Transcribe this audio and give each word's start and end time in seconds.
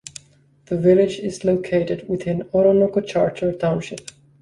The 0.65 0.77
village 0.79 1.19
is 1.19 1.45
located 1.45 2.09
within 2.09 2.49
Oronoko 2.55 3.05
Charter 3.05 3.53
Township. 3.53 4.09